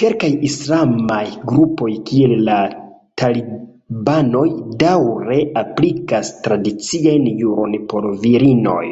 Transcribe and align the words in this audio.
Kelkaj 0.00 0.28
islamaj 0.48 1.22
grupoj 1.52 1.88
kiel 2.10 2.36
la 2.50 2.58
talibanoj 3.24 4.46
daŭre 4.86 5.42
aplikas 5.66 6.36
tradician 6.48 7.30
juron 7.44 7.84
por 7.92 8.14
virinoj. 8.30 8.82